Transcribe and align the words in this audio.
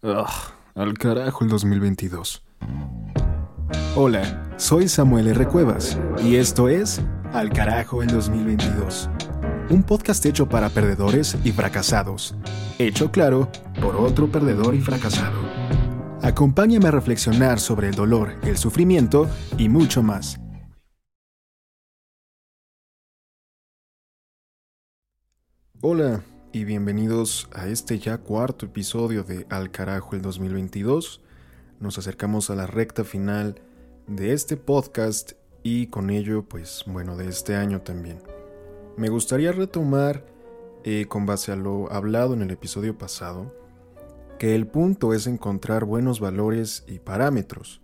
Ugh, 0.00 0.28
al 0.76 0.96
carajo 0.96 1.42
el 1.42 1.50
2022. 1.50 2.44
Hola, 3.96 4.54
soy 4.56 4.86
Samuel 4.86 5.26
R. 5.26 5.48
Cuevas 5.48 5.98
y 6.22 6.36
esto 6.36 6.68
es 6.68 7.02
Al 7.32 7.50
carajo 7.50 8.04
el 8.04 8.08
2022. 8.08 9.10
Un 9.70 9.82
podcast 9.82 10.24
hecho 10.24 10.48
para 10.48 10.68
perdedores 10.68 11.36
y 11.42 11.50
fracasados. 11.50 12.36
Hecho 12.78 13.10
claro 13.10 13.50
por 13.80 13.96
otro 13.96 14.30
perdedor 14.30 14.76
y 14.76 14.80
fracasado. 14.80 15.40
Acompáñame 16.22 16.86
a 16.86 16.92
reflexionar 16.92 17.58
sobre 17.58 17.88
el 17.88 17.96
dolor, 17.96 18.36
el 18.44 18.56
sufrimiento 18.56 19.28
y 19.56 19.68
mucho 19.68 20.04
más. 20.04 20.38
Hola, 25.80 26.22
y 26.52 26.64
bienvenidos 26.64 27.48
a 27.52 27.66
este 27.66 27.98
ya 27.98 28.18
cuarto 28.18 28.66
episodio 28.66 29.22
de 29.22 29.46
Al 29.50 29.70
carajo 29.70 30.16
el 30.16 30.22
2022. 30.22 31.20
Nos 31.78 31.98
acercamos 31.98 32.48
a 32.48 32.54
la 32.54 32.66
recta 32.66 33.04
final 33.04 33.60
de 34.06 34.32
este 34.32 34.56
podcast 34.56 35.32
y 35.62 35.88
con 35.88 36.10
ello, 36.10 36.44
pues 36.44 36.84
bueno, 36.86 37.16
de 37.16 37.28
este 37.28 37.54
año 37.54 37.82
también. 37.82 38.22
Me 38.96 39.10
gustaría 39.10 39.52
retomar, 39.52 40.24
eh, 40.84 41.06
con 41.06 41.26
base 41.26 41.52
a 41.52 41.56
lo 41.56 41.92
hablado 41.92 42.32
en 42.32 42.42
el 42.42 42.50
episodio 42.50 42.96
pasado, 42.96 43.54
que 44.38 44.54
el 44.54 44.66
punto 44.66 45.12
es 45.12 45.26
encontrar 45.26 45.84
buenos 45.84 46.18
valores 46.18 46.84
y 46.86 46.98
parámetros. 46.98 47.82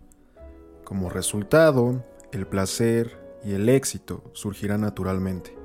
Como 0.83 1.09
resultado, 1.09 2.03
el 2.31 2.47
placer 2.47 3.19
y 3.43 3.53
el 3.53 3.69
éxito 3.69 4.23
surgirán 4.33 4.81
naturalmente. 4.81 5.64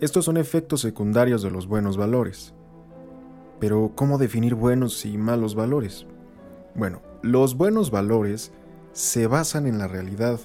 Estos 0.00 0.24
son 0.24 0.36
efectos 0.36 0.80
secundarios 0.80 1.42
de 1.42 1.50
los 1.50 1.66
buenos 1.66 1.96
valores. 1.96 2.52
Pero, 3.60 3.92
¿cómo 3.94 4.18
definir 4.18 4.54
buenos 4.54 5.04
y 5.06 5.16
malos 5.16 5.54
valores? 5.54 6.06
Bueno, 6.74 7.00
los 7.22 7.56
buenos 7.56 7.90
valores 7.90 8.52
se 8.92 9.26
basan 9.26 9.66
en 9.66 9.78
la 9.78 9.86
realidad, 9.86 10.40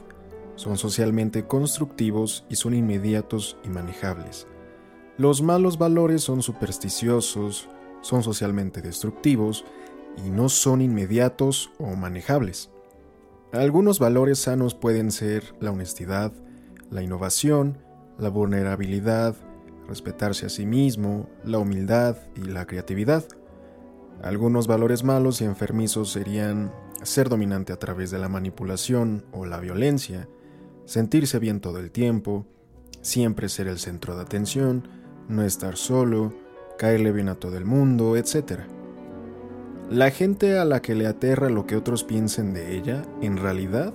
son 0.56 0.78
socialmente 0.78 1.48
constructivos 1.48 2.46
y 2.50 2.56
son 2.56 2.74
inmediatos 2.74 3.58
y 3.64 3.70
manejables. 3.70 4.48
Los 5.18 5.42
malos 5.42 5.78
valores 5.78 6.22
son 6.22 6.42
supersticiosos, 6.42 7.70
son 8.02 8.24
socialmente 8.24 8.82
destructivos 8.82 9.66
y 10.24 10.30
no 10.30 10.48
son 10.48 10.82
inmediatos 10.82 11.72
o 11.80 11.96
manejables. 11.96 12.70
Algunos 13.52 14.00
valores 14.00 14.40
sanos 14.40 14.76
pueden 14.76 15.12
ser 15.12 15.56
la 15.60 15.72
honestidad, 15.72 16.32
la 16.92 17.02
innovación, 17.02 17.80
la 18.20 18.30
vulnerabilidad, 18.30 19.36
respetarse 19.88 20.46
a 20.46 20.50
sí 20.50 20.66
mismo, 20.66 21.30
la 21.44 21.58
humildad 21.58 22.18
y 22.36 22.42
la 22.42 22.66
creatividad. 22.66 23.24
Algunos 24.22 24.68
valores 24.68 25.04
malos 25.04 25.42
y 25.42 25.46
enfermizos 25.46 26.12
serían 26.12 26.72
ser 27.02 27.30
dominante 27.30 27.74
a 27.74 27.78
través 27.78 28.12
de 28.12 28.20
la 28.20 28.30
manipulación 28.30 29.26
o 29.32 29.46
la 29.46 29.60
violencia, 29.60 30.28
sentirse 30.86 31.40
bien 31.40 31.62
todo 31.62 31.80
el 31.80 31.92
tiempo, 31.92 32.46
siempre 33.02 33.50
ser 33.50 33.68
el 33.68 33.80
centro 33.80 34.16
de 34.16 34.24
atención, 34.24 34.88
no 35.28 35.44
estar 35.44 35.78
solo, 35.78 36.34
caerle 36.78 37.12
bien 37.12 37.30
a 37.30 37.36
todo 37.36 37.58
el 37.58 37.66
mundo, 37.66 38.18
etc. 38.18 38.62
La 39.90 40.12
gente 40.12 40.58
a 40.58 40.66
la 40.66 40.82
que 40.82 40.96
le 40.96 41.08
aterra 41.08 41.50
lo 41.50 41.66
que 41.66 41.76
otros 41.76 42.04
piensen 42.04 42.54
de 42.54 42.76
ella, 42.76 43.04
en 43.22 43.38
realidad, 43.38 43.94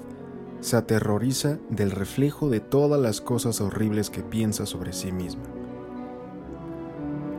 se 0.64 0.78
aterroriza 0.78 1.58
del 1.68 1.90
reflejo 1.90 2.48
de 2.48 2.58
todas 2.58 2.98
las 2.98 3.20
cosas 3.20 3.60
horribles 3.60 4.08
que 4.08 4.22
piensa 4.22 4.64
sobre 4.64 4.94
sí 4.94 5.12
misma. 5.12 5.42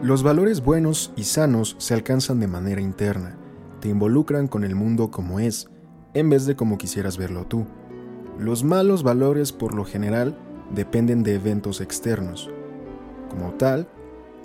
Los 0.03 0.21
valores 0.21 0.63
buenos 0.63 1.11
y 1.15 1.23
sanos 1.23 1.75
se 1.79 1.95
alcanzan 1.95 2.39
de 2.39 2.45
manera 2.45 2.81
interna, 2.81 3.35
te 3.79 3.89
involucran 3.89 4.47
con 4.47 4.63
el 4.63 4.75
mundo 4.75 5.09
como 5.09 5.39
es, 5.39 5.71
en 6.13 6.29
vez 6.29 6.45
de 6.45 6.55
como 6.55 6.77
quisieras 6.77 7.17
verlo 7.17 7.47
tú. 7.47 7.65
Los 8.37 8.63
malos 8.63 9.01
valores 9.01 9.51
por 9.51 9.73
lo 9.73 9.85
general 9.85 10.37
dependen 10.69 11.23
de 11.23 11.33
eventos 11.33 11.81
externos. 11.81 12.51
Como 13.31 13.53
tal, 13.53 13.87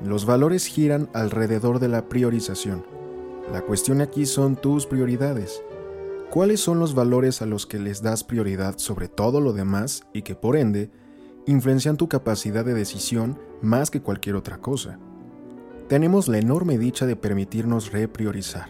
los 0.02 0.24
valores 0.24 0.64
giran 0.64 1.10
alrededor 1.12 1.80
de 1.80 1.88
la 1.88 2.08
priorización. 2.08 2.86
La 3.52 3.60
cuestión 3.60 4.00
aquí 4.00 4.24
son 4.24 4.56
tus 4.56 4.86
prioridades. 4.86 5.62
¿Cuáles 6.30 6.60
son 6.60 6.78
los 6.78 6.94
valores 6.94 7.42
a 7.42 7.46
los 7.46 7.66
que 7.66 7.78
les 7.78 8.02
das 8.02 8.24
prioridad 8.24 8.78
sobre 8.78 9.08
todo 9.08 9.40
lo 9.40 9.52
demás 9.52 10.04
y 10.12 10.22
que 10.22 10.34
por 10.34 10.56
ende 10.56 10.90
influencian 11.46 11.96
tu 11.96 12.08
capacidad 12.08 12.64
de 12.64 12.74
decisión 12.74 13.38
más 13.62 13.90
que 13.90 14.00
cualquier 14.00 14.36
otra 14.36 14.58
cosa? 14.58 14.98
tenemos 15.90 16.28
la 16.28 16.38
enorme 16.38 16.78
dicha 16.78 17.04
de 17.04 17.16
permitirnos 17.16 17.90
repriorizar. 17.90 18.68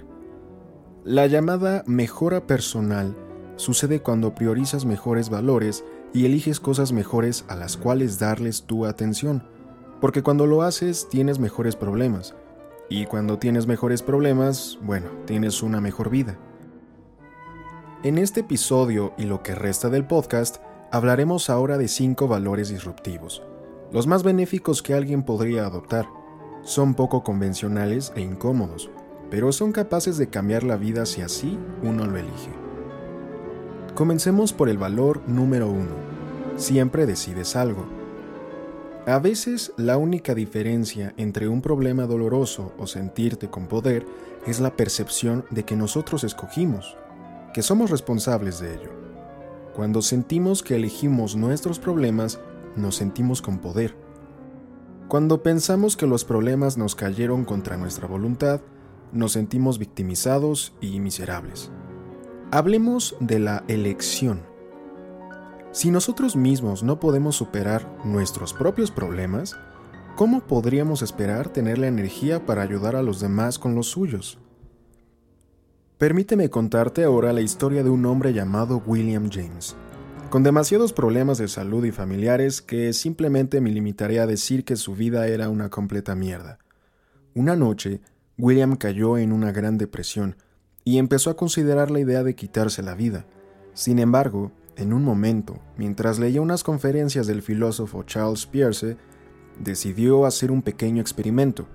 La 1.04 1.26
llamada 1.26 1.84
mejora 1.86 2.46
personal 2.46 3.14
sucede 3.56 4.00
cuando 4.00 4.34
priorizas 4.34 4.86
mejores 4.86 5.28
valores 5.28 5.84
y 6.14 6.24
eliges 6.24 6.60
cosas 6.60 6.92
mejores 6.92 7.44
a 7.48 7.56
las 7.56 7.76
cuales 7.76 8.18
darles 8.18 8.62
tu 8.62 8.86
atención, 8.86 9.42
porque 10.00 10.22
cuando 10.22 10.46
lo 10.46 10.62
haces 10.62 11.10
tienes 11.10 11.38
mejores 11.38 11.76
problemas, 11.76 12.34
y 12.88 13.04
cuando 13.04 13.38
tienes 13.38 13.66
mejores 13.66 14.00
problemas, 14.00 14.78
bueno, 14.80 15.10
tienes 15.26 15.62
una 15.62 15.82
mejor 15.82 16.08
vida. 16.08 16.38
En 18.02 18.16
este 18.16 18.40
episodio 18.40 19.12
y 19.18 19.24
lo 19.24 19.42
que 19.42 19.54
resta 19.54 19.90
del 19.90 20.06
podcast, 20.06 20.56
hablaremos 20.90 21.50
ahora 21.50 21.76
de 21.76 21.86
cinco 21.86 22.28
valores 22.28 22.70
disruptivos, 22.70 23.42
los 23.92 24.06
más 24.06 24.22
benéficos 24.22 24.82
que 24.82 24.94
alguien 24.94 25.22
podría 25.22 25.66
adoptar 25.66 26.08
son 26.62 26.94
poco 26.94 27.22
convencionales 27.22 28.10
e 28.16 28.22
incómodos, 28.22 28.88
pero 29.30 29.52
son 29.52 29.72
capaces 29.72 30.16
de 30.16 30.30
cambiar 30.30 30.62
la 30.62 30.78
vida 30.78 31.04
si 31.04 31.20
así 31.20 31.58
uno 31.82 32.06
lo 32.06 32.16
elige. 32.16 32.50
Comencemos 33.94 34.54
por 34.54 34.70
el 34.70 34.78
valor 34.78 35.20
número 35.28 35.68
uno. 35.68 35.92
Siempre 36.56 37.04
decides 37.04 37.54
algo. 37.54 37.84
A 39.06 39.18
veces 39.18 39.74
la 39.76 39.98
única 39.98 40.34
diferencia 40.34 41.12
entre 41.18 41.48
un 41.48 41.60
problema 41.60 42.06
doloroso 42.06 42.72
o 42.78 42.86
sentirte 42.86 43.50
con 43.50 43.66
poder 43.66 44.06
es 44.46 44.58
la 44.58 44.74
percepción 44.74 45.44
de 45.50 45.64
que 45.64 45.76
nosotros 45.76 46.24
escogimos, 46.24 46.96
que 47.52 47.62
somos 47.62 47.90
responsables 47.90 48.60
de 48.60 48.74
ello. 48.74 48.90
Cuando 49.74 50.02
sentimos 50.02 50.62
que 50.62 50.76
elegimos 50.76 51.36
nuestros 51.36 51.78
problemas, 51.78 52.40
nos 52.76 52.96
sentimos 52.96 53.42
con 53.42 53.58
poder 53.58 53.94
cuando 55.10 55.42
pensamos 55.42 55.96
que 55.96 56.06
los 56.06 56.24
problemas 56.24 56.78
nos 56.78 56.94
cayeron 56.94 57.44
contra 57.44 57.76
nuestra 57.76 58.06
voluntad, 58.06 58.60
nos 59.10 59.32
sentimos 59.32 59.76
victimizados 59.80 60.72
y 60.80 61.00
miserables. 61.00 61.72
Hablemos 62.52 63.16
de 63.18 63.40
la 63.40 63.64
elección. 63.66 64.42
Si 65.72 65.90
nosotros 65.90 66.36
mismos 66.36 66.84
no 66.84 67.00
podemos 67.00 67.34
superar 67.34 67.92
nuestros 68.04 68.54
propios 68.54 68.92
problemas, 68.92 69.56
¿cómo 70.14 70.42
podríamos 70.42 71.02
esperar 71.02 71.48
tener 71.48 71.78
la 71.78 71.88
energía 71.88 72.46
para 72.46 72.62
ayudar 72.62 72.94
a 72.94 73.02
los 73.02 73.18
demás 73.18 73.58
con 73.58 73.74
los 73.74 73.88
suyos? 73.88 74.38
Permíteme 76.00 76.48
contarte 76.48 77.04
ahora 77.04 77.34
la 77.34 77.42
historia 77.42 77.84
de 77.84 77.90
un 77.90 78.06
hombre 78.06 78.32
llamado 78.32 78.82
William 78.86 79.28
James 79.30 79.76
con 80.30 80.42
demasiados 80.42 80.94
problemas 80.94 81.36
de 81.36 81.46
salud 81.46 81.84
y 81.84 81.92
familiares 81.92 82.62
que 82.62 82.94
simplemente 82.94 83.60
me 83.60 83.70
limitaré 83.70 84.18
a 84.18 84.26
decir 84.26 84.64
que 84.64 84.76
su 84.76 84.94
vida 84.94 85.28
era 85.28 85.50
una 85.50 85.68
completa 85.68 86.14
mierda. 86.14 86.58
Una 87.34 87.54
noche, 87.54 88.00
William 88.38 88.76
cayó 88.76 89.18
en 89.18 89.30
una 89.30 89.52
gran 89.52 89.76
depresión 89.76 90.36
y 90.84 90.96
empezó 90.96 91.28
a 91.28 91.36
considerar 91.36 91.90
la 91.90 92.00
idea 92.00 92.22
de 92.22 92.34
quitarse 92.34 92.82
la 92.82 92.94
vida. 92.94 93.26
Sin 93.74 93.98
embargo, 93.98 94.52
en 94.76 94.94
un 94.94 95.04
momento, 95.04 95.60
mientras 95.76 96.18
leía 96.18 96.40
unas 96.40 96.64
conferencias 96.64 97.26
del 97.26 97.42
filósofo 97.42 98.04
Charles 98.04 98.46
Peirce, 98.46 98.96
decidió 99.58 100.24
hacer 100.24 100.50
un 100.50 100.62
pequeño 100.62 101.02
experimento. 101.02 101.68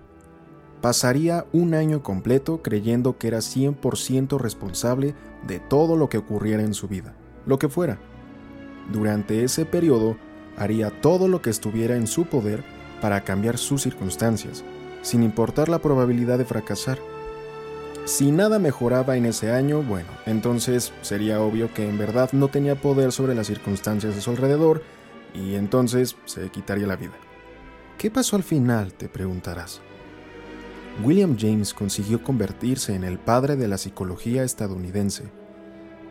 Pasaría 0.85 1.47
un 1.51 1.73
año 1.73 2.03
completo 2.03 2.62
creyendo 2.62 3.18
que 3.18 3.28
era 3.28 3.40
100% 3.40 4.38
responsable 4.38 5.15
de 5.48 5.60
todo 5.60 5.98
lo 5.98 6.10
que 6.10 6.19
ocurriera 6.19 6.62
en 6.62 6.75
su 6.75 6.88
vida, 6.88 7.15
lo 7.48 7.57
que 7.57 7.69
fuera 7.69 7.98
durante 8.92 9.44
ese 9.44 9.65
periodo 9.65 10.15
haría 10.57 10.92
todo 11.01 11.27
lo 11.27 11.42
que 11.42 11.50
estuviera 11.50 11.95
en 11.95 12.06
su 12.06 12.25
poder 12.25 12.63
para 13.01 13.21
cambiar 13.21 13.57
sus 13.57 13.81
circunstancias, 13.81 14.63
sin 15.01 15.24
importar 15.24 15.69
la 15.69 15.80
probabilidad 15.80 16.38
de 16.38 16.45
fracasar. 16.45 17.00
Si 18.06 18.31
nada 18.31 18.60
mejoraba 18.60 19.18
en 19.18 19.25
ese 19.25 19.51
año, 19.51 19.81
bueno, 19.81 20.10
entonces 20.27 20.94
sería 21.01 21.42
obvio 21.42 21.74
que 21.74 21.89
en 21.89 21.98
verdad 21.98 22.30
no 22.31 22.50
tenía 22.50 22.75
poder 22.75 23.12
sobre 23.12 23.33
las 23.33 23.48
circunstancias 23.48 24.13
de 24.13 24.21
su 24.21 24.30
alrededor 24.30 24.83
y 25.33 25.56
entonces 25.56 26.15
se 26.25 26.48
quitaría 26.50 26.86
la 26.86 26.95
vida. 26.95 27.15
¿Qué 27.98 28.12
pasó 28.12 28.36
al 28.36 28.44
final? 28.44 28.94
te 28.94 29.10
preguntarás. 29.10 29.81
William 31.03 31.36
James 31.38 31.74
consiguió 31.74 32.24
convertirse 32.24 32.95
en 32.95 33.03
el 33.03 33.19
padre 33.19 33.57
de 33.57 33.68
la 33.68 33.77
psicología 33.77 34.44
estadounidense. 34.44 35.24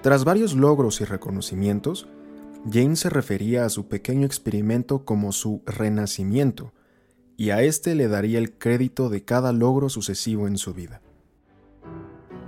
Tras 0.02 0.24
varios 0.24 0.54
logros 0.54 1.00
y 1.00 1.04
reconocimientos, 1.04 2.06
James 2.70 3.00
se 3.00 3.10
refería 3.10 3.64
a 3.64 3.70
su 3.70 3.88
pequeño 3.88 4.26
experimento 4.26 5.04
como 5.04 5.32
su 5.32 5.62
renacimiento, 5.64 6.72
y 7.36 7.50
a 7.50 7.62
éste 7.62 7.94
le 7.94 8.08
daría 8.08 8.38
el 8.38 8.52
crédito 8.52 9.08
de 9.08 9.24
cada 9.24 9.52
logro 9.52 9.88
sucesivo 9.88 10.46
en 10.46 10.58
su 10.58 10.74
vida. 10.74 11.00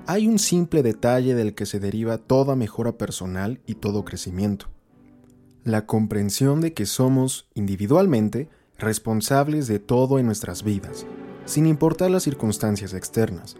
hay 0.09 0.29
un 0.29 0.39
simple 0.39 0.85
detalle 0.85 1.35
del 1.35 1.55
que 1.55 1.67
se 1.67 1.81
deriva 1.81 2.19
toda 2.19 2.55
mejora 2.55 2.93
personal 2.97 3.61
y 3.67 3.75
todo 3.75 4.05
crecimiento. 4.05 4.69
La 5.65 5.85
comprensión 5.85 6.61
de 6.61 6.73
que 6.75 6.87
somos, 6.87 7.49
individualmente, 7.55 8.49
responsables 8.79 9.67
de 9.67 9.81
todo 9.81 10.21
en 10.21 10.27
nuestras 10.27 10.63
vidas, 10.63 11.07
sin 11.47 11.67
importar 11.67 12.11
las 12.11 12.25
circunstancias 12.25 12.93
externas. 12.93 13.57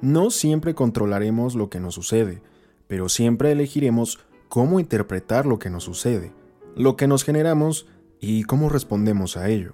No 0.00 0.30
siempre 0.30 0.74
controlaremos 0.74 1.56
lo 1.56 1.68
que 1.68 1.80
nos 1.80 1.94
sucede, 1.94 2.40
pero 2.86 3.08
siempre 3.08 3.52
elegiremos 3.52 4.20
cómo 4.48 4.78
interpretar 4.78 5.46
lo 5.46 5.58
que 5.58 5.70
nos 5.70 5.84
sucede, 5.84 6.32
lo 6.76 6.96
que 6.96 7.08
nos 7.08 7.24
generamos 7.24 7.86
y 8.20 8.44
cómo 8.44 8.68
respondemos 8.68 9.36
a 9.36 9.48
ello. 9.48 9.72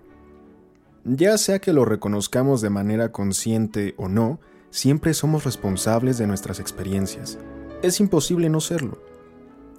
Ya 1.05 1.37
sea 1.39 1.61
que 1.61 1.73
lo 1.73 1.85
reconozcamos 1.85 2.61
de 2.61 2.71
manera 2.71 3.13
consciente 3.13 3.95
o 3.97 4.09
no, 4.09 4.41
siempre 4.71 5.15
somos 5.15 5.45
responsables 5.45 6.19
de 6.19 6.27
nuestras 6.27 6.59
experiencias. 6.59 7.39
Es 7.83 8.01
imposible 8.01 8.49
no 8.49 8.61
serlo. 8.61 9.01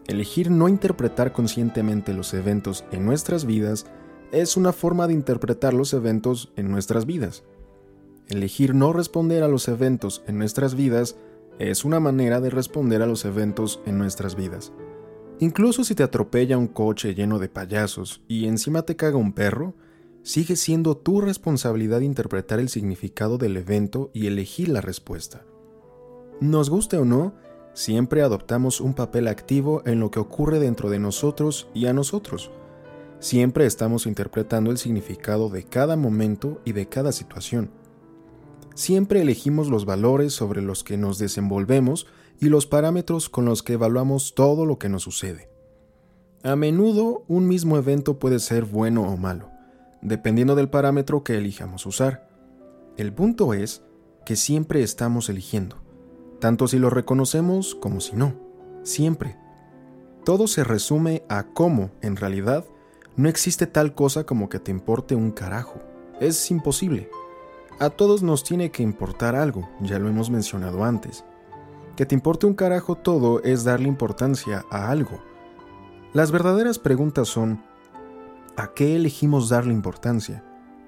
Elegir 0.08 0.50
no 0.50 0.70
interpretar 0.70 1.34
conscientemente 1.34 2.14
los 2.14 2.34
eventos 2.34 2.86
en 2.92 3.06
nuestras 3.06 3.46
vidas 3.46 3.86
es 4.32 4.58
una 4.58 4.74
forma 4.74 5.08
de 5.08 5.14
interpretar 5.14 5.74
los 5.74 5.94
eventos 5.94 6.52
en 6.56 6.70
nuestras 6.70 7.06
vidas. 7.06 7.44
Elegir 8.28 8.76
no 8.76 8.92
responder 8.92 9.44
a 9.44 9.48
los 9.48 9.68
eventos 9.68 10.24
en 10.28 10.38
nuestras 10.38 10.76
vidas 10.76 11.16
es 11.60 11.86
una 11.86 12.00
manera 12.00 12.42
de 12.42 12.50
responder 12.50 13.02
a 13.02 13.08
los 13.08 13.26
eventos 13.26 13.80
en 13.86 13.98
nuestras 13.98 14.36
vidas. 14.36 14.74
Incluso 15.40 15.84
si 15.84 15.96
te 15.96 16.04
atropella 16.04 16.58
un 16.58 16.68
coche 16.68 17.16
lleno 17.16 17.40
de 17.40 17.48
payasos 17.48 18.22
y 18.28 18.48
encima 18.48 18.82
te 18.82 18.96
caga 18.96 19.18
un 19.18 19.34
perro, 19.34 19.76
sigue 20.24 20.56
siendo 20.56 20.98
tu 20.98 21.22
responsabilidad 21.22 22.02
interpretar 22.02 22.60
el 22.60 22.70
significado 22.70 23.38
del 23.38 23.56
evento 23.56 24.12
y 24.14 24.28
elegir 24.28 24.70
la 24.70 24.82
respuesta. 24.82 25.46
Nos 26.42 26.70
guste 26.70 26.98
o 26.98 27.06
no, 27.06 27.34
siempre 27.74 28.22
adoptamos 28.24 28.82
un 28.82 28.94
papel 28.94 29.28
activo 29.28 29.84
en 29.86 30.00
lo 30.00 30.12
que 30.12 30.20
ocurre 30.20 30.60
dentro 30.60 30.90
de 30.90 31.00
nosotros 31.00 31.70
y 31.74 31.86
a 31.86 31.94
nosotros. 31.94 32.52
Siempre 33.20 33.66
estamos 33.66 34.06
interpretando 34.06 34.72
el 34.72 34.78
significado 34.78 35.50
de 35.50 35.64
cada 35.64 35.96
momento 35.96 36.62
y 36.66 36.74
de 36.74 36.88
cada 36.88 37.12
situación. 37.12 37.72
Siempre 38.76 39.22
elegimos 39.22 39.70
los 39.70 39.86
valores 39.86 40.34
sobre 40.34 40.62
los 40.62 40.84
que 40.84 40.98
nos 40.98 41.18
desenvolvemos 41.18 42.08
y 42.40 42.50
los 42.50 42.68
parámetros 42.68 43.30
con 43.30 43.46
los 43.46 43.64
que 43.64 43.74
evaluamos 43.74 44.36
todo 44.36 44.66
lo 44.66 44.78
que 44.78 44.90
nos 44.90 45.04
sucede. 45.04 45.50
A 46.44 46.56
menudo 46.56 47.24
un 47.28 47.48
mismo 47.48 47.78
evento 47.78 48.20
puede 48.20 48.40
ser 48.40 48.66
bueno 48.66 49.02
o 49.04 49.18
malo 49.18 49.58
dependiendo 50.02 50.56
del 50.56 50.70
parámetro 50.70 51.24
que 51.24 51.38
elijamos 51.38 51.86
usar. 51.86 52.28
El 52.98 53.14
punto 53.14 53.54
es 53.54 53.84
que 54.26 54.36
siempre 54.36 54.84
estamos 54.84 55.30
eligiendo, 55.30 55.78
tanto 56.40 56.68
si 56.68 56.80
lo 56.80 56.90
reconocemos 56.90 57.76
como 57.76 58.02
si 58.02 58.16
no, 58.16 58.36
siempre. 58.84 59.38
Todo 60.24 60.48
se 60.48 60.64
resume 60.64 61.24
a 61.30 61.44
cómo, 61.54 61.92
en 62.02 62.16
realidad, 62.16 62.66
no 63.18 63.28
existe 63.30 63.66
tal 63.66 63.96
cosa 63.96 64.26
como 64.26 64.48
que 64.48 64.60
te 64.60 64.70
importe 64.70 65.16
un 65.16 65.32
carajo. 65.32 65.82
Es 66.20 66.52
imposible. 66.52 67.10
A 67.80 67.90
todos 67.90 68.22
nos 68.22 68.44
tiene 68.44 68.70
que 68.70 68.84
importar 68.84 69.36
algo, 69.36 69.68
ya 69.82 69.98
lo 69.98 70.08
hemos 70.08 70.30
mencionado 70.30 70.84
antes. 70.84 71.26
Que 71.96 72.06
te 72.06 72.14
importe 72.14 72.46
un 72.46 72.54
carajo 72.54 72.96
todo 72.96 73.42
es 73.44 73.64
darle 73.64 73.88
importancia 73.88 74.66
a 74.70 74.92
algo. 74.92 75.20
Las 76.14 76.32
verdaderas 76.32 76.78
preguntas 76.78 77.28
son, 77.28 77.64
¿A 78.56 78.74
qué 78.74 78.96
elegimos 78.96 79.50
darle 79.50 79.74
importancia? 79.74 80.44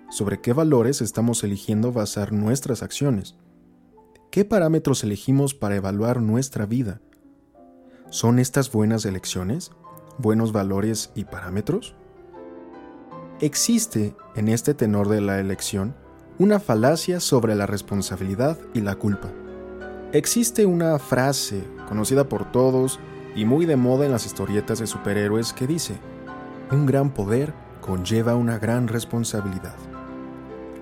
¿Sobre 0.10 0.40
qué 0.40 0.54
valores 0.54 1.02
estamos 1.02 1.44
eligiendo 1.44 1.92
basar 1.92 2.32
nuestras 2.32 2.84
acciones? 2.84 3.36
¿Qué 4.32 4.46
parámetros 4.46 5.04
elegimos 5.04 5.56
para 5.56 5.76
evaluar 5.76 6.22
nuestra 6.22 6.68
vida? 6.68 7.02
¿Son 8.10 8.38
estas 8.38 8.72
buenas 8.72 9.06
elecciones? 9.06 9.72
¿Buenos 10.20 10.52
valores 10.52 11.12
y 11.16 11.26
parámetros? 11.26 11.96
Existe, 13.42 14.18
en 14.36 14.50
este 14.50 14.74
tenor 14.74 15.08
de 15.08 15.22
la 15.22 15.40
elección, 15.40 15.96
una 16.40 16.60
falacia 16.60 17.22
sobre 17.22 17.56
la 17.56 17.66
responsabilidad 17.66 18.58
y 18.74 18.82
la 18.82 18.96
culpa. 18.96 19.32
Existe 20.12 20.66
una 20.66 21.00
frase 21.00 21.64
conocida 21.88 22.28
por 22.28 22.52
todos 22.52 23.00
y 23.36 23.46
muy 23.46 23.66
de 23.66 23.78
moda 23.78 24.06
en 24.06 24.12
las 24.12 24.26
historietas 24.26 24.80
de 24.80 24.88
superhéroes 24.88 25.54
que 25.54 25.68
dice, 25.68 25.96
un 26.70 26.86
gran 26.86 27.14
poder 27.14 27.54
conlleva 27.80 28.36
una 28.36 28.60
gran 28.60 28.90
responsabilidad. 28.90 29.76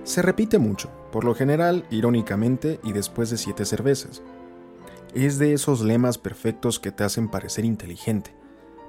Se 0.04 0.24
repite 0.24 0.58
mucho, 0.58 0.90
por 1.12 1.26
lo 1.26 1.36
general 1.36 1.86
irónicamente 1.92 2.80
y 2.84 2.92
después 2.92 3.30
de 3.30 3.38
siete 3.38 3.66
cervezas. 3.66 4.24
Es 5.14 5.38
de 5.38 5.54
esos 5.54 5.82
lemas 5.82 6.18
perfectos 6.18 6.80
que 6.80 6.92
te 6.92 7.04
hacen 7.04 7.30
parecer 7.30 7.66
inteligente, 7.66 8.34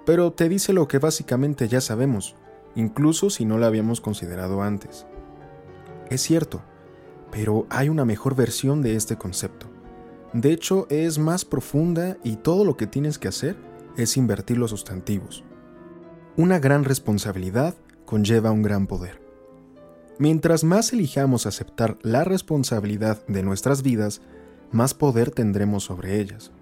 pero 0.07 0.33
te 0.33 0.49
dice 0.49 0.73
lo 0.73 0.89
que 0.89 0.99
básicamente 0.99 1.69
ya 1.69 1.83
sabemos, 1.83 2.35
incluso 2.79 3.29
si 3.29 3.45
no 3.45 3.59
lo 3.59 3.67
habíamos 3.67 4.01
considerado 4.01 4.63
antes. 4.63 5.05
Es 6.11 6.23
cierto, 6.23 6.63
pero 7.33 7.67
hay 7.71 7.89
una 7.89 8.05
mejor 8.05 8.37
versión 8.37 8.83
de 8.83 8.95
este 8.95 9.17
concepto. 9.17 9.67
De 10.33 10.53
hecho, 10.53 10.87
es 10.89 11.19
más 11.19 11.45
profunda 11.45 12.19
y 12.23 12.37
todo 12.37 12.65
lo 12.65 12.77
que 12.77 12.87
tienes 12.87 13.19
que 13.19 13.27
hacer 13.27 13.57
es 13.97 14.17
invertir 14.17 14.59
los 14.59 14.71
sustantivos. 14.71 15.43
Una 16.37 16.61
gran 16.61 16.85
responsabilidad 16.85 17.75
conlleva 18.07 18.53
un 18.53 18.63
gran 18.63 18.87
poder. 18.87 19.21
Mientras 20.21 20.63
más 20.63 20.93
elijamos 20.93 21.47
aceptar 21.47 21.99
la 22.03 22.23
responsabilidad 22.23 23.27
de 23.27 23.43
nuestras 23.43 23.83
vidas, 23.83 24.21
más 24.71 24.95
poder 24.95 25.33
tendremos 25.33 25.85
sobre 25.85 26.21
ellas. 26.21 26.53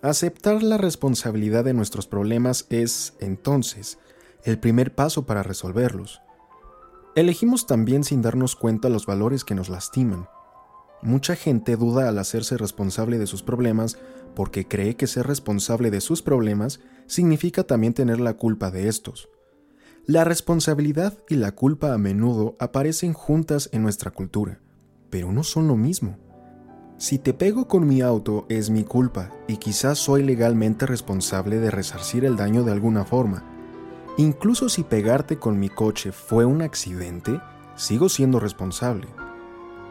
Aceptar 0.00 0.62
la 0.62 0.78
responsabilidad 0.78 1.64
de 1.64 1.74
nuestros 1.74 2.06
problemas 2.06 2.66
es, 2.70 3.14
entonces, 3.20 3.98
el 4.44 4.58
primer 4.58 4.94
paso 4.94 5.26
para 5.26 5.42
resolverlos. 5.42 6.20
Elegimos 7.16 7.66
también 7.66 8.04
sin 8.04 8.22
darnos 8.22 8.56
cuenta 8.56 8.88
los 8.88 9.06
valores 9.06 9.44
que 9.44 9.54
nos 9.54 9.68
lastiman. 9.68 10.28
Mucha 11.02 11.36
gente 11.36 11.76
duda 11.76 12.08
al 12.08 12.18
hacerse 12.18 12.56
responsable 12.56 13.18
de 13.18 13.26
sus 13.26 13.42
problemas 13.42 13.98
porque 14.34 14.66
cree 14.66 14.96
que 14.96 15.06
ser 15.06 15.26
responsable 15.26 15.90
de 15.90 16.00
sus 16.00 16.22
problemas 16.22 16.80
significa 17.06 17.64
también 17.64 17.94
tener 17.94 18.20
la 18.20 18.34
culpa 18.34 18.70
de 18.70 18.88
estos. 18.88 19.28
La 20.06 20.24
responsabilidad 20.24 21.16
y 21.28 21.36
la 21.36 21.52
culpa 21.52 21.94
a 21.94 21.98
menudo 21.98 22.56
aparecen 22.58 23.12
juntas 23.12 23.70
en 23.72 23.82
nuestra 23.82 24.10
cultura, 24.10 24.60
pero 25.08 25.32
no 25.32 25.44
son 25.44 25.68
lo 25.68 25.76
mismo. 25.76 26.18
Si 26.98 27.18
te 27.18 27.32
pego 27.32 27.68
con 27.68 27.86
mi 27.86 28.02
auto 28.02 28.46
es 28.48 28.70
mi 28.70 28.84
culpa 28.84 29.30
y 29.48 29.56
quizás 29.56 29.98
soy 29.98 30.22
legalmente 30.22 30.86
responsable 30.86 31.58
de 31.58 31.70
resarcir 31.70 32.24
el 32.24 32.36
daño 32.36 32.64
de 32.64 32.72
alguna 32.72 33.04
forma. 33.04 33.53
Incluso 34.16 34.68
si 34.68 34.84
pegarte 34.84 35.38
con 35.38 35.58
mi 35.58 35.68
coche 35.68 36.12
fue 36.12 36.44
un 36.44 36.62
accidente, 36.62 37.40
sigo 37.74 38.08
siendo 38.08 38.38
responsable. 38.38 39.08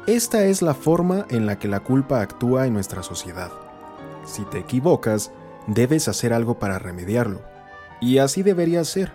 Esta 0.08 0.46
es 0.46 0.62
la 0.62 0.74
forma 0.74 1.26
en 1.30 1.46
la 1.46 1.60
que 1.60 1.68
la 1.68 1.82
culpa 1.82 2.22
actúa 2.22 2.66
en 2.66 2.74
nuestra 2.74 3.04
sociedad. 3.04 3.52
Si 4.26 4.44
te 4.46 4.60
equivocas, 4.60 5.32
debes 5.68 6.08
hacer 6.08 6.32
algo 6.32 6.58
para 6.58 6.80
remediarlo. 6.80 7.42
Y 8.00 8.20
así 8.20 8.44
debería 8.44 8.86
ser. 8.86 9.12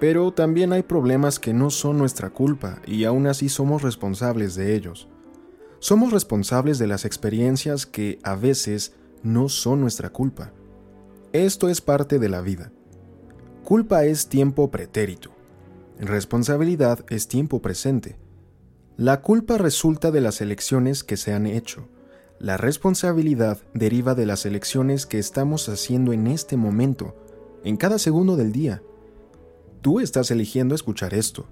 Pero 0.00 0.32
también 0.32 0.72
hay 0.72 0.82
problemas 0.82 1.38
que 1.38 1.52
no 1.52 1.70
son 1.70 1.96
nuestra 1.96 2.30
culpa 2.30 2.78
y 2.86 3.04
aún 3.04 3.28
así 3.28 3.48
somos 3.48 3.82
responsables 3.82 4.56
de 4.56 4.74
ellos. 4.74 5.08
Somos 5.78 6.12
responsables 6.12 6.78
de 6.78 6.88
las 6.88 7.04
experiencias 7.04 7.86
que 7.86 8.18
a 8.24 8.34
veces 8.34 8.94
no 9.22 9.48
son 9.48 9.80
nuestra 9.80 10.10
culpa. 10.10 10.52
Esto 11.32 11.68
es 11.68 11.80
parte 11.80 12.18
de 12.18 12.28
la 12.28 12.40
vida. 12.40 12.72
Culpa 13.64 14.04
es 14.04 14.28
tiempo 14.28 14.70
pretérito. 14.70 15.30
Responsabilidad 15.98 17.04
es 17.08 17.28
tiempo 17.28 17.60
presente. 17.60 18.16
La 18.96 19.20
culpa 19.20 19.58
resulta 19.58 20.10
de 20.10 20.20
las 20.20 20.40
elecciones 20.40 21.04
que 21.04 21.16
se 21.16 21.32
han 21.32 21.46
hecho 21.46 21.88
la 22.40 22.56
responsabilidad 22.56 23.58
deriva 23.74 24.14
de 24.14 24.24
las 24.24 24.46
elecciones 24.46 25.04
que 25.04 25.18
estamos 25.18 25.68
haciendo 25.68 26.14
en 26.14 26.26
este 26.26 26.56
momento, 26.56 27.14
en 27.64 27.76
cada 27.76 27.98
segundo 27.98 28.34
del 28.34 28.50
día. 28.50 28.82
Tú 29.82 30.00
estás 30.00 30.30
eligiendo 30.30 30.74
escuchar 30.74 31.12
esto. 31.12 31.46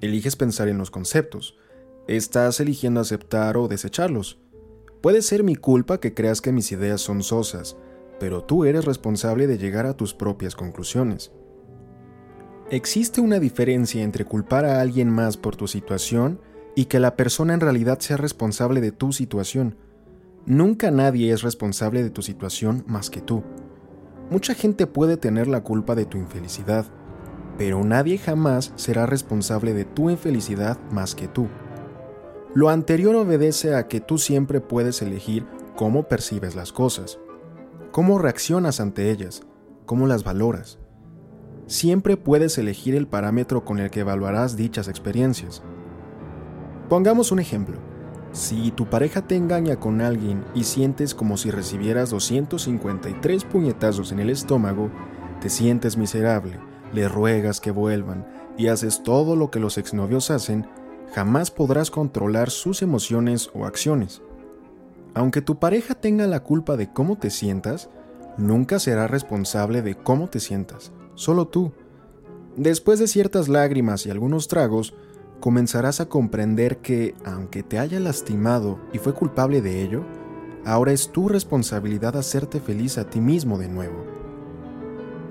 Eliges 0.00 0.36
pensar 0.36 0.68
en 0.68 0.78
los 0.78 0.92
conceptos. 0.92 1.56
Estás 2.06 2.60
eligiendo 2.60 3.00
aceptar 3.00 3.56
o 3.56 3.66
desecharlos. 3.66 4.38
Puede 5.00 5.22
ser 5.22 5.42
mi 5.42 5.56
culpa 5.56 5.98
que 5.98 6.14
creas 6.14 6.40
que 6.40 6.52
mis 6.52 6.70
ideas 6.70 7.00
son 7.00 7.24
sosas, 7.24 7.76
pero 8.22 8.44
tú 8.44 8.64
eres 8.64 8.84
responsable 8.84 9.48
de 9.48 9.58
llegar 9.58 9.84
a 9.84 9.96
tus 9.96 10.14
propias 10.14 10.54
conclusiones. 10.54 11.32
Existe 12.70 13.20
una 13.20 13.40
diferencia 13.40 14.04
entre 14.04 14.24
culpar 14.24 14.64
a 14.64 14.80
alguien 14.80 15.10
más 15.10 15.36
por 15.36 15.56
tu 15.56 15.66
situación 15.66 16.38
y 16.76 16.84
que 16.84 17.00
la 17.00 17.16
persona 17.16 17.52
en 17.52 17.58
realidad 17.58 17.98
sea 17.98 18.16
responsable 18.16 18.80
de 18.80 18.92
tu 18.92 19.12
situación. 19.12 19.76
Nunca 20.46 20.92
nadie 20.92 21.32
es 21.32 21.42
responsable 21.42 22.04
de 22.04 22.10
tu 22.10 22.22
situación 22.22 22.84
más 22.86 23.10
que 23.10 23.20
tú. 23.20 23.42
Mucha 24.30 24.54
gente 24.54 24.86
puede 24.86 25.16
tener 25.16 25.48
la 25.48 25.64
culpa 25.64 25.96
de 25.96 26.04
tu 26.04 26.16
infelicidad, 26.16 26.86
pero 27.58 27.82
nadie 27.82 28.18
jamás 28.18 28.72
será 28.76 29.04
responsable 29.04 29.74
de 29.74 29.84
tu 29.84 30.10
infelicidad 30.10 30.78
más 30.92 31.16
que 31.16 31.26
tú. 31.26 31.48
Lo 32.54 32.68
anterior 32.68 33.16
obedece 33.16 33.74
a 33.74 33.88
que 33.88 33.98
tú 33.98 34.16
siempre 34.16 34.60
puedes 34.60 35.02
elegir 35.02 35.44
cómo 35.74 36.04
percibes 36.04 36.54
las 36.54 36.70
cosas, 36.70 37.18
cómo 37.92 38.18
reaccionas 38.18 38.80
ante 38.80 39.10
ellas, 39.10 39.42
cómo 39.84 40.06
las 40.06 40.24
valoras. 40.24 40.78
Siempre 41.66 42.16
puedes 42.16 42.56
elegir 42.56 42.94
el 42.94 43.06
parámetro 43.06 43.64
con 43.64 43.78
el 43.78 43.90
que 43.90 44.00
evaluarás 44.00 44.56
dichas 44.56 44.88
experiencias. 44.88 45.62
Pongamos 46.88 47.30
un 47.30 47.38
ejemplo. 47.38 47.76
Si 48.32 48.70
tu 48.70 48.86
pareja 48.86 49.22
te 49.22 49.36
engaña 49.36 49.76
con 49.76 50.00
alguien 50.00 50.42
y 50.54 50.64
sientes 50.64 51.14
como 51.14 51.36
si 51.36 51.50
recibieras 51.50 52.08
253 52.10 53.44
puñetazos 53.44 54.10
en 54.10 54.20
el 54.20 54.30
estómago, 54.30 54.90
te 55.40 55.50
sientes 55.50 55.98
miserable, 55.98 56.58
le 56.94 57.08
ruegas 57.08 57.60
que 57.60 57.70
vuelvan 57.72 58.26
y 58.56 58.68
haces 58.68 59.02
todo 59.02 59.36
lo 59.36 59.50
que 59.50 59.60
los 59.60 59.76
exnovios 59.76 60.30
hacen, 60.30 60.66
jamás 61.14 61.50
podrás 61.50 61.90
controlar 61.90 62.48
sus 62.48 62.80
emociones 62.80 63.50
o 63.52 63.66
acciones. 63.66 64.22
Aunque 65.14 65.42
tu 65.42 65.58
pareja 65.58 65.94
tenga 65.94 66.26
la 66.26 66.40
culpa 66.40 66.76
de 66.76 66.90
cómo 66.90 67.16
te 67.18 67.30
sientas, 67.30 67.90
nunca 68.38 68.78
será 68.78 69.06
responsable 69.06 69.82
de 69.82 69.94
cómo 69.94 70.28
te 70.28 70.40
sientas, 70.40 70.92
solo 71.14 71.48
tú. 71.48 71.72
Después 72.56 72.98
de 72.98 73.06
ciertas 73.06 73.48
lágrimas 73.48 74.06
y 74.06 74.10
algunos 74.10 74.48
tragos, 74.48 74.94
comenzarás 75.40 76.00
a 76.00 76.08
comprender 76.08 76.78
que, 76.78 77.14
aunque 77.24 77.62
te 77.62 77.78
haya 77.78 78.00
lastimado 78.00 78.78
y 78.92 78.98
fue 78.98 79.12
culpable 79.12 79.60
de 79.60 79.82
ello, 79.82 80.04
ahora 80.64 80.92
es 80.92 81.10
tu 81.10 81.28
responsabilidad 81.28 82.16
hacerte 82.16 82.60
feliz 82.60 82.96
a 82.96 83.04
ti 83.04 83.20
mismo 83.20 83.58
de 83.58 83.68
nuevo. 83.68 84.04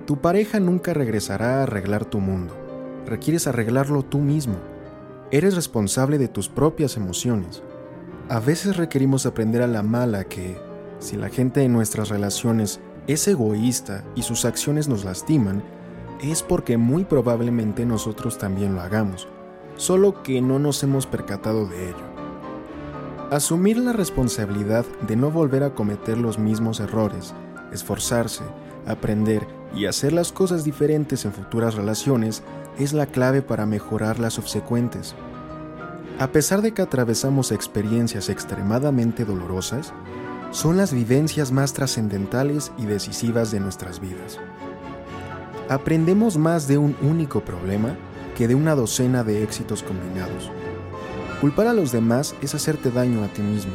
Tu 0.06 0.18
pareja 0.18 0.60
nunca 0.60 0.94
regresará 0.94 1.60
a 1.60 1.64
arreglar 1.64 2.06
tu 2.06 2.20
mundo, 2.20 2.54
requieres 3.08 3.48
arreglarlo 3.48 4.04
tú 4.04 4.20
mismo. 4.20 4.56
Eres 5.32 5.56
responsable 5.56 6.18
de 6.18 6.28
tus 6.28 6.50
propias 6.50 6.98
emociones. 6.98 7.64
A 8.32 8.40
veces 8.40 8.78
requerimos 8.78 9.26
aprender 9.26 9.62
a 9.62 9.68
la 9.68 9.84
mala 9.84 10.24
que, 10.24 10.58
si 11.00 11.18
la 11.18 11.28
gente 11.28 11.64
en 11.64 11.74
nuestras 11.74 12.08
relaciones 12.08 12.80
es 13.06 13.28
egoísta 13.28 14.06
y 14.16 14.22
sus 14.22 14.46
acciones 14.46 14.88
nos 14.88 15.04
lastiman, 15.04 15.62
es 16.22 16.42
porque 16.42 16.78
muy 16.78 17.04
probablemente 17.04 17.86
nosotros 17.86 18.38
también 18.38 18.74
lo 18.74 18.80
hagamos, 18.80 19.28
solo 19.76 20.24
que 20.24 20.40
no 20.40 20.60
nos 20.60 20.82
hemos 20.82 21.08
percatado 21.08 21.68
de 21.68 21.90
ello. 21.90 22.06
Asumir 23.32 23.78
la 23.78 23.92
responsabilidad 23.92 24.86
de 25.06 25.18
no 25.18 25.30
volver 25.30 25.64
a 25.64 25.76
cometer 25.76 26.18
los 26.18 26.40
mismos 26.40 26.80
errores, 26.80 27.34
esforzarse, 27.74 28.46
aprender 28.88 29.46
y 29.76 29.88
hacer 29.88 30.14
las 30.14 30.32
cosas 30.32 30.64
diferentes 30.64 31.26
en 31.26 31.34
futuras 31.34 31.76
relaciones 31.76 32.44
es 32.80 32.94
la 32.94 33.08
clave 33.08 33.42
para 33.42 33.66
mejorar 33.66 34.20
las 34.20 34.36
subsecuentes. 34.36 35.16
A 36.22 36.32
pesar 36.32 36.62
de 36.62 36.72
que 36.72 36.84
atravesamos 36.84 37.52
experiencias 37.52 38.30
extremadamente 38.30 39.26
dolorosas, 39.26 39.92
son 40.52 40.78
las 40.78 40.94
vivencias 40.94 41.52
más 41.52 41.74
trascendentales 41.74 42.72
y 42.78 42.86
decisivas 42.86 43.50
de 43.50 43.60
nuestras 43.60 44.00
vidas. 44.00 44.38
Aprendemos 45.68 46.38
más 46.38 46.68
de 46.68 46.78
un 46.78 46.96
único 47.02 47.42
problema 47.42 47.98
que 48.38 48.48
de 48.48 48.54
una 48.54 48.76
docena 48.76 49.24
de 49.24 49.42
éxitos 49.42 49.82
combinados. 49.82 50.52
Culpar 51.42 51.66
a 51.66 51.74
los 51.74 51.92
demás 51.92 52.36
es 52.44 52.54
hacerte 52.54 52.92
daño 52.92 53.24
a 53.24 53.28
ti 53.30 53.42
mismo. 53.42 53.74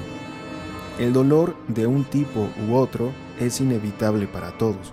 El 1.01 1.13
dolor 1.13 1.57
de 1.67 1.89
un 1.89 2.05
tipo 2.05 2.49
u 2.69 2.77
otro 2.77 3.11
es 3.41 3.61
inevitable 3.61 4.29
para 4.29 4.57
todos, 4.57 4.93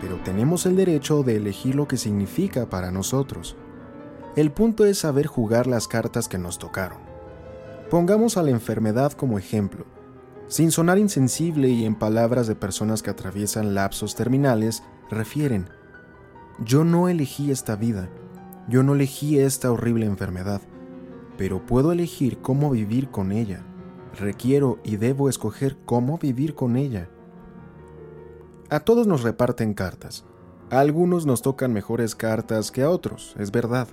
pero 0.00 0.20
tenemos 0.22 0.66
el 0.66 0.76
derecho 0.76 1.24
de 1.24 1.34
elegir 1.34 1.74
lo 1.74 1.88
que 1.88 1.96
significa 1.96 2.66
para 2.66 2.92
nosotros. 2.92 3.56
El 4.36 4.52
punto 4.52 4.84
es 4.84 4.98
saber 4.98 5.26
jugar 5.26 5.66
las 5.66 5.88
cartas 5.88 6.28
que 6.28 6.36
nos 6.36 6.58
tocaron. 6.58 6.98
Pongamos 7.88 8.36
a 8.36 8.42
la 8.42 8.50
enfermedad 8.50 9.12
como 9.12 9.38
ejemplo. 9.38 9.86
Sin 10.46 10.70
sonar 10.72 10.98
insensible 10.98 11.70
y 11.70 11.86
en 11.86 11.94
palabras 11.94 12.46
de 12.46 12.54
personas 12.54 13.02
que 13.02 13.08
atraviesan 13.08 13.74
lapsos 13.74 14.14
terminales, 14.14 14.82
refieren, 15.10 15.70
yo 16.58 16.84
no 16.84 17.08
elegí 17.08 17.50
esta 17.50 17.76
vida, 17.76 18.10
yo 18.68 18.82
no 18.82 18.94
elegí 18.94 19.38
esta 19.38 19.72
horrible 19.72 20.04
enfermedad, 20.04 20.60
pero 21.38 21.64
puedo 21.64 21.90
elegir 21.90 22.36
cómo 22.42 22.68
vivir 22.68 23.08
con 23.10 23.32
ella. 23.32 23.62
Requiero 24.18 24.80
y 24.84 24.96
debo 24.96 25.30
escoger 25.30 25.78
cómo 25.86 26.18
vivir 26.18 26.54
con 26.54 26.76
ella. 26.76 27.08
A 28.68 28.80
todos 28.80 29.06
nos 29.06 29.22
reparten 29.22 29.72
cartas. 29.72 30.26
A 30.68 30.80
algunos 30.80 31.24
nos 31.24 31.40
tocan 31.40 31.72
mejores 31.72 32.14
cartas 32.14 32.70
que 32.70 32.82
a 32.82 32.90
otros, 32.90 33.34
es 33.38 33.50
verdad. 33.50 33.88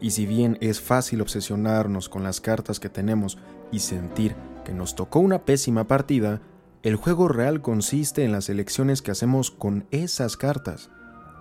Y 0.00 0.10
si 0.10 0.26
bien 0.26 0.56
es 0.60 0.80
fácil 0.80 1.20
obsesionarnos 1.20 2.08
con 2.08 2.22
las 2.22 2.40
cartas 2.40 2.80
que 2.80 2.88
tenemos 2.88 3.38
y 3.70 3.80
sentir 3.80 4.34
que 4.64 4.72
nos 4.72 4.94
tocó 4.94 5.20
una 5.20 5.44
pésima 5.44 5.86
partida, 5.86 6.40
el 6.82 6.96
juego 6.96 7.28
real 7.28 7.60
consiste 7.60 8.24
en 8.24 8.32
las 8.32 8.48
elecciones 8.48 9.02
que 9.02 9.10
hacemos 9.10 9.50
con 9.50 9.86
esas 9.90 10.38
cartas, 10.38 10.90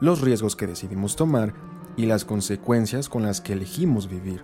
los 0.01 0.19
riesgos 0.19 0.57
que 0.57 0.67
decidimos 0.67 1.15
tomar 1.15 1.53
y 1.95 2.05
las 2.05 2.25
consecuencias 2.25 3.07
con 3.07 3.23
las 3.23 3.39
que 3.39 3.53
elegimos 3.53 4.09
vivir. 4.09 4.43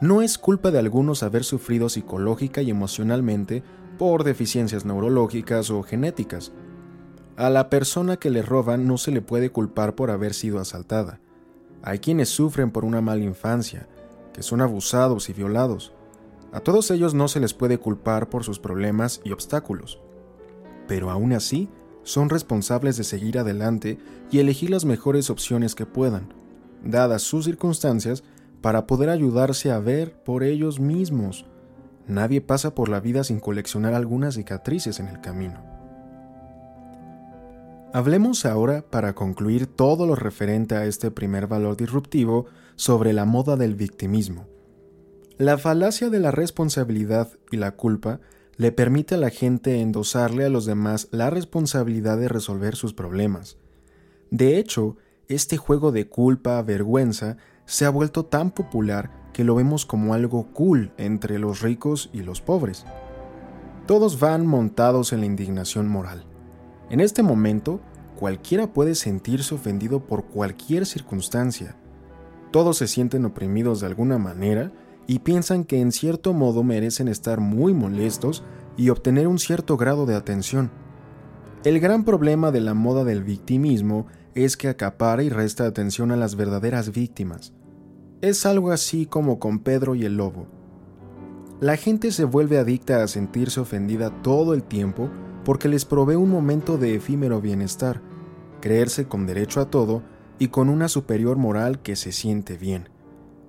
No 0.00 0.22
es 0.22 0.38
culpa 0.38 0.70
de 0.70 0.78
algunos 0.78 1.22
haber 1.22 1.44
sufrido 1.44 1.88
psicológica 1.88 2.62
y 2.62 2.70
emocionalmente 2.70 3.62
por 3.98 4.22
deficiencias 4.22 4.84
neurológicas 4.84 5.70
o 5.70 5.82
genéticas. 5.82 6.52
A 7.36 7.50
la 7.50 7.70
persona 7.70 8.16
que 8.16 8.30
le 8.30 8.42
roban 8.42 8.86
no 8.86 8.98
se 8.98 9.10
le 9.10 9.22
puede 9.22 9.50
culpar 9.50 9.94
por 9.94 10.10
haber 10.10 10.34
sido 10.34 10.60
asaltada. 10.60 11.20
Hay 11.86 11.98
quienes 11.98 12.30
sufren 12.30 12.70
por 12.70 12.86
una 12.86 13.02
mala 13.02 13.24
infancia, 13.24 13.86
que 14.32 14.42
son 14.42 14.62
abusados 14.62 15.28
y 15.28 15.34
violados. 15.34 15.92
A 16.50 16.60
todos 16.60 16.90
ellos 16.90 17.12
no 17.12 17.28
se 17.28 17.40
les 17.40 17.52
puede 17.52 17.76
culpar 17.76 18.30
por 18.30 18.42
sus 18.42 18.58
problemas 18.58 19.20
y 19.22 19.32
obstáculos. 19.32 20.00
Pero 20.88 21.10
aún 21.10 21.34
así, 21.34 21.68
son 22.02 22.30
responsables 22.30 22.96
de 22.96 23.04
seguir 23.04 23.38
adelante 23.38 23.98
y 24.30 24.38
elegir 24.38 24.70
las 24.70 24.86
mejores 24.86 25.28
opciones 25.28 25.74
que 25.74 25.84
puedan, 25.84 26.32
dadas 26.82 27.20
sus 27.20 27.44
circunstancias, 27.44 28.24
para 28.62 28.86
poder 28.86 29.10
ayudarse 29.10 29.70
a 29.70 29.78
ver 29.78 30.14
por 30.24 30.42
ellos 30.42 30.80
mismos. 30.80 31.44
Nadie 32.08 32.40
pasa 32.40 32.74
por 32.74 32.88
la 32.88 33.00
vida 33.00 33.24
sin 33.24 33.40
coleccionar 33.40 33.92
algunas 33.92 34.36
cicatrices 34.36 35.00
en 35.00 35.08
el 35.08 35.20
camino. 35.20 35.73
Hablemos 37.94 38.44
ahora, 38.44 38.82
para 38.90 39.14
concluir 39.14 39.68
todo 39.68 40.04
lo 40.04 40.16
referente 40.16 40.74
a 40.74 40.84
este 40.84 41.12
primer 41.12 41.46
valor 41.46 41.76
disruptivo, 41.76 42.46
sobre 42.74 43.12
la 43.12 43.24
moda 43.24 43.54
del 43.54 43.76
victimismo. 43.76 44.48
La 45.38 45.58
falacia 45.58 46.10
de 46.10 46.18
la 46.18 46.32
responsabilidad 46.32 47.28
y 47.52 47.56
la 47.56 47.76
culpa 47.76 48.18
le 48.56 48.72
permite 48.72 49.14
a 49.14 49.18
la 49.18 49.30
gente 49.30 49.80
endosarle 49.80 50.44
a 50.44 50.48
los 50.48 50.64
demás 50.64 51.06
la 51.12 51.30
responsabilidad 51.30 52.18
de 52.18 52.26
resolver 52.26 52.74
sus 52.74 52.94
problemas. 52.94 53.58
De 54.32 54.58
hecho, 54.58 54.96
este 55.28 55.56
juego 55.56 55.92
de 55.92 56.08
culpa-vergüenza 56.08 57.36
se 57.64 57.84
ha 57.84 57.90
vuelto 57.90 58.24
tan 58.24 58.50
popular 58.50 59.12
que 59.32 59.44
lo 59.44 59.54
vemos 59.54 59.86
como 59.86 60.14
algo 60.14 60.48
cool 60.52 60.90
entre 60.98 61.38
los 61.38 61.60
ricos 61.60 62.10
y 62.12 62.22
los 62.22 62.40
pobres. 62.40 62.86
Todos 63.86 64.18
van 64.18 64.48
montados 64.48 65.12
en 65.12 65.20
la 65.20 65.26
indignación 65.26 65.86
moral. 65.86 66.24
En 66.90 67.00
este 67.00 67.22
momento, 67.22 67.80
cualquiera 68.16 68.72
puede 68.72 68.94
sentirse 68.94 69.54
ofendido 69.54 70.00
por 70.00 70.24
cualquier 70.24 70.86
circunstancia. 70.86 71.76
Todos 72.50 72.76
se 72.76 72.86
sienten 72.86 73.24
oprimidos 73.24 73.80
de 73.80 73.86
alguna 73.86 74.18
manera 74.18 74.72
y 75.06 75.20
piensan 75.20 75.64
que 75.64 75.80
en 75.80 75.92
cierto 75.92 76.32
modo 76.32 76.62
merecen 76.62 77.08
estar 77.08 77.40
muy 77.40 77.74
molestos 77.74 78.44
y 78.76 78.90
obtener 78.90 79.28
un 79.28 79.38
cierto 79.38 79.76
grado 79.76 80.06
de 80.06 80.14
atención. 80.14 80.70
El 81.64 81.80
gran 81.80 82.04
problema 82.04 82.50
de 82.50 82.60
la 82.60 82.74
moda 82.74 83.04
del 83.04 83.24
victimismo 83.24 84.06
es 84.34 84.56
que 84.56 84.68
acapara 84.68 85.22
y 85.22 85.30
resta 85.30 85.66
atención 85.66 86.10
a 86.10 86.16
las 86.16 86.36
verdaderas 86.36 86.92
víctimas. 86.92 87.52
Es 88.20 88.46
algo 88.46 88.70
así 88.70 89.06
como 89.06 89.38
con 89.38 89.60
Pedro 89.60 89.94
y 89.94 90.04
el 90.04 90.16
lobo. 90.16 90.46
La 91.60 91.76
gente 91.76 92.10
se 92.10 92.24
vuelve 92.24 92.58
adicta 92.58 93.02
a 93.02 93.08
sentirse 93.08 93.60
ofendida 93.60 94.10
todo 94.22 94.54
el 94.54 94.62
tiempo 94.62 95.08
porque 95.44 95.68
les 95.68 95.84
provee 95.84 96.16
un 96.16 96.30
momento 96.30 96.78
de 96.78 96.94
efímero 96.94 97.40
bienestar, 97.40 98.00
creerse 98.60 99.06
con 99.06 99.26
derecho 99.26 99.60
a 99.60 99.70
todo 99.70 100.02
y 100.38 100.48
con 100.48 100.68
una 100.68 100.88
superior 100.88 101.36
moral 101.36 101.80
que 101.80 101.96
se 101.96 102.12
siente 102.12 102.56
bien. 102.56 102.88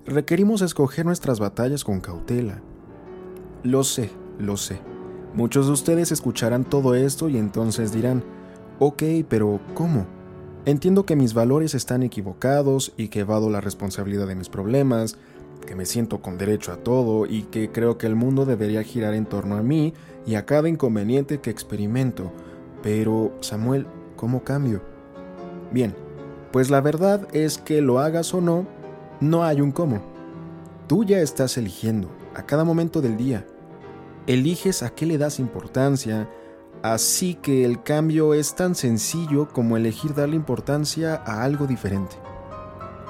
Requerimos 0.04 0.62
escoger 0.62 1.04
nuestras 1.04 1.40
batallas 1.40 1.82
con 1.82 2.00
cautela. 2.00 2.62
Lo 3.62 3.82
sé, 3.82 4.10
lo 4.38 4.56
sé. 4.56 4.78
Muchos 5.34 5.66
de 5.66 5.72
ustedes 5.72 6.12
escucharán 6.12 6.64
todo 6.64 6.94
esto 6.94 7.28
y 7.28 7.38
entonces 7.38 7.92
dirán, 7.92 8.22
ok, 8.78 9.02
pero 9.28 9.60
¿cómo? 9.74 10.06
Entiendo 10.64 11.06
que 11.06 11.16
mis 11.16 11.34
valores 11.34 11.74
están 11.74 12.02
equivocados 12.02 12.92
y 12.96 13.08
que 13.08 13.20
evado 13.20 13.50
la 13.50 13.60
responsabilidad 13.60 14.26
de 14.26 14.34
mis 14.34 14.48
problemas, 14.48 15.16
que 15.66 15.74
me 15.74 15.84
siento 15.84 16.22
con 16.22 16.38
derecho 16.38 16.72
a 16.72 16.78
todo 16.78 17.26
y 17.26 17.42
que 17.42 17.70
creo 17.70 17.98
que 17.98 18.06
el 18.06 18.14
mundo 18.14 18.46
debería 18.46 18.82
girar 18.82 19.12
en 19.14 19.26
torno 19.26 19.56
a 19.56 19.62
mí 19.62 19.92
y 20.24 20.36
a 20.36 20.46
cada 20.46 20.68
inconveniente 20.68 21.40
que 21.40 21.50
experimento. 21.50 22.32
Pero, 22.82 23.32
Samuel, 23.40 23.86
¿cómo 24.16 24.44
cambio? 24.44 24.80
Bien, 25.72 25.94
pues 26.52 26.70
la 26.70 26.80
verdad 26.80 27.28
es 27.34 27.58
que 27.58 27.82
lo 27.82 27.98
hagas 27.98 28.32
o 28.32 28.40
no, 28.40 28.66
no 29.20 29.44
hay 29.44 29.60
un 29.60 29.72
cómo. 29.72 30.00
Tú 30.86 31.04
ya 31.04 31.18
estás 31.18 31.58
eligiendo, 31.58 32.08
a 32.34 32.46
cada 32.46 32.64
momento 32.64 33.02
del 33.02 33.16
día. 33.16 33.46
eliges 34.26 34.82
a 34.82 34.90
qué 34.90 35.06
le 35.06 35.18
das 35.18 35.38
importancia, 35.38 36.28
así 36.82 37.34
que 37.34 37.64
el 37.64 37.82
cambio 37.82 38.34
es 38.34 38.54
tan 38.54 38.74
sencillo 38.74 39.48
como 39.48 39.76
elegir 39.76 40.14
darle 40.14 40.36
importancia 40.36 41.14
a 41.14 41.44
algo 41.44 41.66
diferente. 41.66 42.16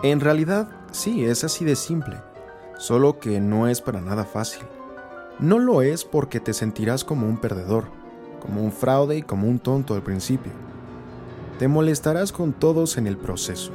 En 0.02 0.20
realidad, 0.20 0.68
sí, 0.92 1.25
es 1.25 1.42
así 1.42 1.64
de 1.64 1.75
simple, 1.75 2.16
solo 2.78 3.18
que 3.18 3.40
no 3.40 3.68
es 3.68 3.80
para 3.80 4.00
nada 4.00 4.25
fácil. 4.25 4.64
No 5.38 5.59
lo 5.59 5.83
es 5.83 6.04
porque 6.04 6.40
te 6.40 6.54
sentirás 6.54 7.04
como 7.04 7.26
un 7.26 7.38
perdedor, 7.38 7.85
como 8.40 8.62
un 8.62 8.73
fraude 8.73 9.18
y 9.18 9.23
como 9.23 9.49
un 9.49 9.59
tonto 9.59 9.95
al 9.95 10.02
principio. 10.02 10.52
Te 11.59 11.68
molestarás 11.68 12.33
con 12.33 12.52
todos 12.52 12.97
en 12.97 13.06
el 13.06 13.16
proceso. 13.16 13.73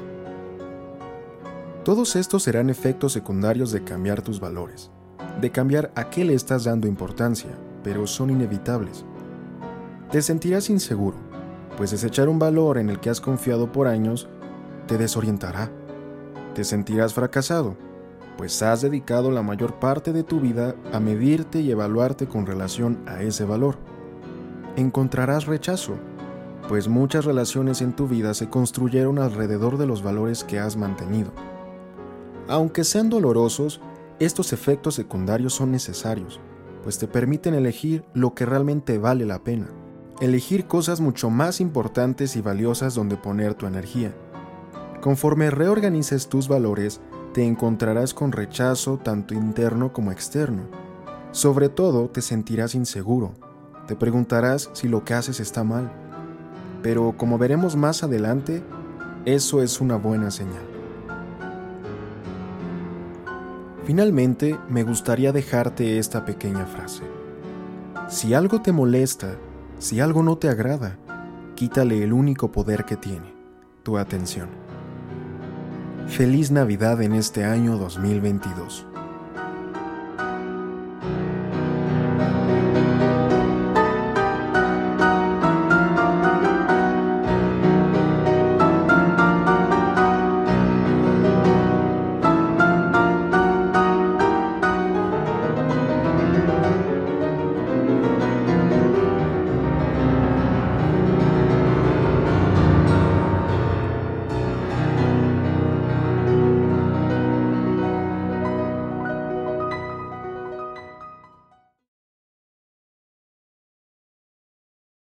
Todos 1.84 2.16
estos 2.16 2.44
serán 2.44 2.70
efectos 2.70 3.14
secundarios 3.14 3.72
de 3.72 3.84
cambiar 3.84 4.22
tus 4.22 4.40
valores 4.40 4.92
de 5.40 5.52
cambiar 5.52 5.92
a 5.96 6.10
qué 6.10 6.26
le 6.26 6.34
estás 6.34 6.66
dando 6.66 6.88
importancia, 6.88 7.52
pero 7.84 8.08
son 8.08 8.30
inevitables. 8.30 9.06
Te 10.12 10.22
sentirás 10.22 10.70
inseguro, 10.70 11.18
pues 11.78 11.92
desechar 11.92 12.28
un 12.28 12.40
valor 12.40 12.78
en 12.78 12.90
el 12.90 13.00
que 13.00 13.10
has 13.10 13.22
confiado 13.22 13.72
por 13.72 13.88
años 13.88 14.28
te 14.88 14.98
desorientará. 14.98 15.72
Te 16.54 16.64
sentirás 16.64 17.14
fracasado, 17.14 17.78
pues 18.42 18.64
has 18.64 18.82
dedicado 18.82 19.30
la 19.30 19.44
mayor 19.44 19.76
parte 19.76 20.14
de 20.14 20.24
tu 20.24 20.40
vida 20.40 20.76
a 20.92 21.00
medirte 21.00 21.62
y 21.62 21.70
evaluarte 21.70 22.26
con 22.26 22.48
relación 22.48 22.98
a 23.06 23.22
ese 23.22 23.46
valor. 23.46 23.78
Encontrarás 24.76 25.46
rechazo, 25.46 25.94
pues 26.68 26.88
muchas 26.88 27.26
relaciones 27.26 27.84
en 27.84 27.96
tu 27.96 28.08
vida 28.08 28.34
se 28.34 28.50
construyeron 28.50 29.20
alrededor 29.20 29.78
de 29.78 29.86
los 29.86 30.02
valores 30.02 30.44
que 30.44 30.58
has 30.58 30.76
mantenido. 30.76 31.32
Aunque 32.48 32.84
sean 32.84 33.12
dolorosos, 33.12 33.80
estos 34.18 34.54
efectos 34.54 34.96
secundarios 34.96 35.54
son 35.54 35.72
necesarios, 35.72 36.40
pues 36.82 36.98
te 36.98 37.08
permiten 37.08 37.54
elegir 37.54 38.04
lo 38.16 38.34
que 38.34 38.48
realmente 38.48 38.98
vale 38.98 39.28
la 39.28 39.44
pena, 39.44 39.68
elegir 40.20 40.66
cosas 40.66 41.00
mucho 41.00 41.30
más 41.30 41.62
importantes 41.62 42.36
y 42.36 42.42
valiosas 42.42 42.96
donde 42.96 43.18
poner 43.18 43.54
tu 43.54 43.68
energía. 43.68 44.16
Conforme 45.00 45.52
reorganices 45.52 46.28
tus 46.28 46.48
valores, 46.48 47.02
te 47.34 47.46
encontrarás 47.46 48.14
con 48.14 48.32
rechazo 48.32 48.98
tanto 48.98 49.34
interno 49.34 49.94
como 49.94 50.12
externo. 50.12 50.64
Sobre 51.32 51.70
todo 51.70 52.10
te 52.10 52.22
sentirás 52.22 52.76
inseguro, 52.76 53.32
te 53.88 53.96
preguntarás 53.96 54.70
si 54.74 54.88
lo 54.88 55.06
que 55.06 55.14
haces 55.14 55.40
está 55.40 55.64
mal. 55.64 55.92
Pero 56.84 57.16
como 57.18 57.38
veremos 57.38 57.76
más 57.76 58.04
adelante, 58.04 58.64
eso 59.26 59.62
es 59.62 59.80
una 59.80 59.96
buena 59.96 60.32
señal. 60.32 60.64
Finalmente, 63.86 64.58
me 64.70 64.84
gustaría 64.84 65.32
dejarte 65.32 66.00
esta 66.00 66.26
pequeña 66.26 66.66
frase. 66.66 67.04
Si 68.10 68.34
algo 68.34 68.62
te 68.62 68.72
molesta, 68.72 69.36
si 69.80 70.00
algo 70.00 70.22
no 70.22 70.38
te 70.38 70.50
agrada, 70.50 70.98
quítale 71.56 72.04
el 72.04 72.14
único 72.14 72.52
poder 72.52 72.86
que 72.86 72.98
tiene, 72.98 73.34
tu 73.84 73.98
atención. 73.98 74.61
Feliz 76.08 76.52
Navidad 76.52 77.02
en 77.02 77.14
este 77.14 77.44
año 77.46 77.78
2022. 77.78 78.91